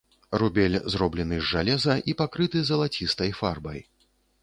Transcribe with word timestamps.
Рубель 0.41 0.77
зроблены 0.93 1.37
з 1.41 1.45
жалеза 1.51 1.99
і 2.09 2.17
пакрыты 2.25 2.67
залацістай 2.73 3.31
фарбай. 3.45 3.79